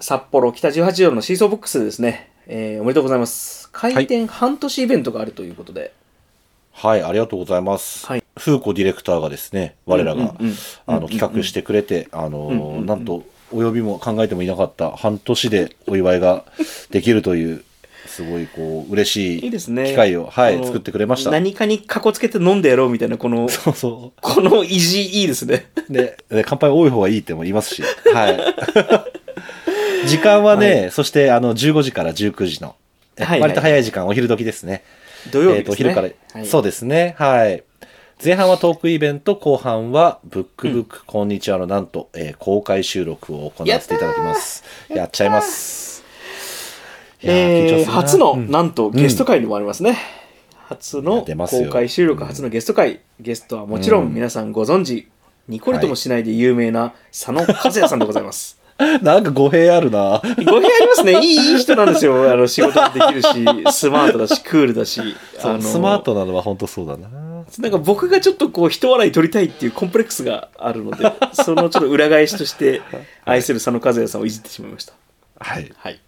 [0.00, 3.68] 札幌北18条のシーソーボックスでですね、えーおめでとうございます。
[3.72, 5.92] 開店半年イベントがあるということで、
[6.72, 8.06] はい、ありがとうございます。
[8.06, 10.34] はい風子ディレクターがですね、我らが、
[10.86, 16.44] あの企画してくれて、あの、なんと、お呼びも考えてもいなかった半年でお祝いが
[16.90, 17.64] できるという、
[18.06, 21.30] すごいこう、嬉しいいいですね機会を、はい、この作ってくれました。
[21.30, 25.92] 何かにかこつけて飲んでやろうみたいなこの そうそこの意地いいですねう。
[25.92, 28.38] で、で乾杯多い方がいいっても言いますし、はい。
[30.08, 34.84] 時間はね、そしてあの15時から19時の、はいはい割と早い時間、お昼時ですね。
[35.32, 37.14] 土曜日ですね、昼から、はいそうですね。
[37.18, 37.64] はい。
[38.22, 44.64] 前半はトークイベント、後半はブックブック、こんにちはのなんと、えー公開収録を行わせていただきます。
[44.88, 46.02] やっちゃいます。
[47.22, 48.62] えー初の、うんな。
[48.62, 49.98] んとゲスト会にもありますね、
[50.66, 55.06] 初の公開収録初のゲスト会、ゲストはもちろん皆さんご存知、
[55.46, 58.58] ニコリともしないで有名な佐野和也さんでございます。
[59.02, 60.20] なんか語弊あるな。
[60.20, 61.20] 語弊ありますね。
[61.20, 62.32] いいいい人なんですよ。
[62.32, 63.28] あの仕事もできるし
[63.72, 65.00] スマートだしクールだし。
[65.40, 67.27] あのスマートなのは本当そうだな。
[67.58, 72.82] なんか僕がちょっとこう人笑い取りたいっていうコンプレックスがあるので そのちょっと裏返しとして
[73.24, 74.92] 愛する佐野和也さんをいじってしまいました。
[75.38, 75.72] はい。
[75.76, 76.00] はい。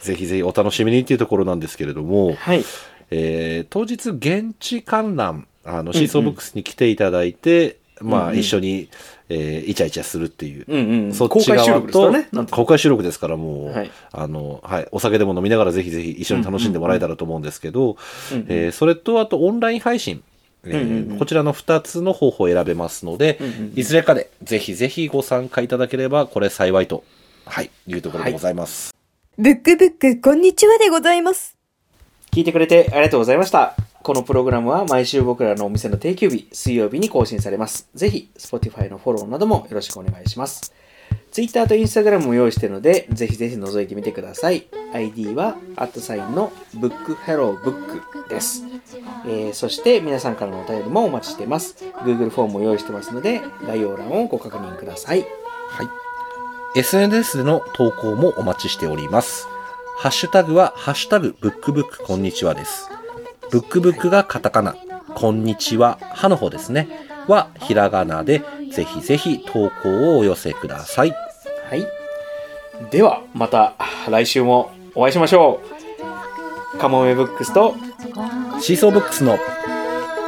[0.00, 2.64] ぜひぜひお楽しみにっていうところなんですけれども、はい。
[3.10, 8.38] えー当日現地観覧あのシーソーブックスに来ていただいて、まあ、うんうん。
[8.38, 8.88] 一緒に、
[9.28, 10.64] えーイチャイチャするっていう。
[10.66, 11.12] うんうん。
[11.14, 13.90] そっ公開収ち側と、ね公開収録ですからもう、はい。
[14.12, 17.96] あの、はい、お酒でも飲みながらぜひぜひ一緒に楽しんでもらえたらと思うんですけど、
[18.32, 18.46] うんうん。
[18.48, 20.22] えーそれとあとオンライン配信、
[20.64, 27.04] えこちらの2つの方法を選べますので、うんうんいずれかでぜひぜひご参加いただければこれ幸いと、
[27.46, 28.94] はい、いうところでございます。
[29.38, 31.56] ブックブック、こんにちはでございます。
[32.30, 33.74] 聞いてくれてありがとうございました。
[34.02, 37.88] このプログラムは毎週僕らのお店の定休日、水曜日に更新されます。
[37.94, 40.72] ぜひ、Spotify のフォローなどもよろしくお願いします。
[41.30, 44.66] Twitter と Instagram も用意しているので、ぜひぜひ覗いてみてください。
[44.92, 48.64] ID は、アットサインの BookHelloBook です。
[49.26, 51.76] えーそして皆さんからのお便りもお待ちしています。
[52.04, 55.20] Google フォームも用意してますので、概要欄をご確認ください。
[55.20, 56.78] はい。
[56.78, 59.46] SNS での投稿もお待ちしております。
[59.98, 62.88] ハッシュタグは、ハッシュタグ、ブックブックこんにちはです。
[63.50, 64.74] ブックブックがカタカナ、
[65.14, 66.88] こんにちは、はの方ですね。
[67.28, 68.42] は、ひらがなで、
[68.74, 71.14] ぜひぜひ投稿をお寄せください。
[71.68, 71.86] はい。
[72.90, 73.74] では、また
[74.08, 75.60] 来週もお会いしましょ
[76.74, 76.78] う。
[76.78, 77.74] カモメブックスと
[78.60, 79.38] シーソーブックスの、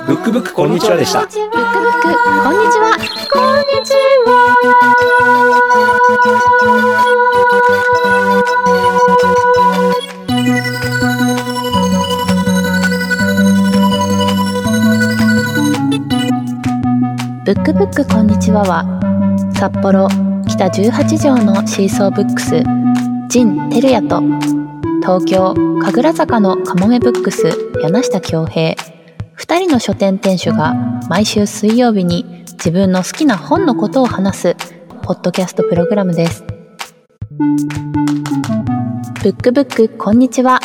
[0.07, 1.21] ブックブックこんにちはでした。
[1.21, 2.03] ブックブック
[2.43, 4.15] こんにちはこんにちは
[17.55, 18.85] ックブックこんにちはは
[19.55, 20.09] 札幌
[20.49, 22.63] 北18条のシーソーブックス
[23.29, 24.21] 陣照也と
[25.01, 27.47] 東京神楽坂のカモメブックス
[27.81, 28.75] 柳下恭平
[29.39, 30.75] 2人の書店店主が
[31.09, 34.57] 毎週水曜日に自分の好きな本のことを話す
[35.03, 36.45] ポッドキャストプログラムです。
[39.23, 40.61] ブックブックこんにちは。